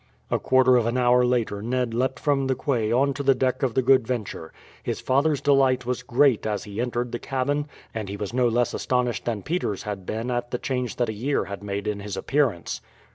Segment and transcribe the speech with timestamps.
[0.31, 3.61] A quarter of an hour later Ned leapt from the quay on to the deck
[3.61, 4.51] of the Good Venture.
[4.81, 8.73] His father's delight was great as he entered the cabin, and he was no less
[8.73, 12.17] astonished than Peters had been at the change that a year had made in his
[12.17, 12.81] appearance.